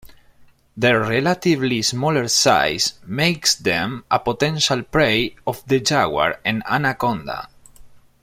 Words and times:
Their 0.77 0.99
relatively 1.01 1.83
smaller 1.83 2.27
size 2.27 2.95
makes 3.05 3.53
them 3.53 4.03
a 4.09 4.17
potential 4.17 4.81
prey 4.81 5.35
of 5.45 5.63
the 5.67 5.79
jaguar 5.79 6.39
and 6.43 6.63
anaconda. 6.67 7.47